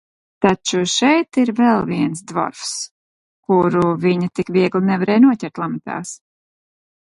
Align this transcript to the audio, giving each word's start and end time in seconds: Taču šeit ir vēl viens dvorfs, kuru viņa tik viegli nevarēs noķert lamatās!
Taču 0.43 0.79
šeit 0.93 1.39
ir 1.41 1.51
vēl 1.59 1.83
viens 1.89 2.23
dvorfs, 2.33 2.73
kuru 3.51 3.87
viņa 4.09 4.33
tik 4.41 4.53
viegli 4.59 4.85
nevarēs 4.91 5.25
noķert 5.29 5.67
lamatās! 5.67 6.19